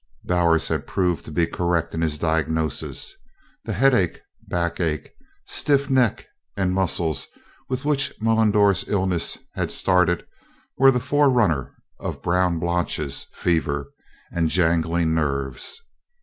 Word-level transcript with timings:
Bowers 0.23 0.69
had 0.69 0.87
proved 0.87 1.25
to 1.25 1.31
be 1.31 1.45
correct 1.45 1.93
in 1.93 2.01
his 2.01 2.17
diagnosis. 2.17 3.13
The 3.65 3.73
headache, 3.73 4.19
backache, 4.47 5.11
stiff 5.45 5.91
neck 5.91 6.25
and 6.57 6.73
muscles 6.73 7.27
with 7.69 7.85
which 7.85 8.11
Mullendore's 8.19 8.87
illness 8.89 9.37
had 9.53 9.69
started 9.69 10.25
were 10.75 10.89
the 10.89 10.99
forerunner 10.99 11.75
of 11.99 12.23
brown 12.23 12.57
blotches, 12.57 13.27
fever 13.31 13.91
and 14.31 14.49
jangling 14.49 15.13
nerves. 15.13 15.79